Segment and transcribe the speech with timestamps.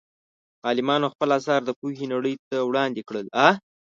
[0.65, 3.27] عالمانو خپل اثار د پوهې نړۍ ته وړاندې کړل.